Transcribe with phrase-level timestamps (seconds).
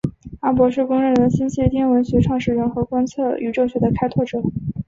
[0.41, 4.41] 哈勃是公认的星系天文学创始人和观测宇宙学的开拓者。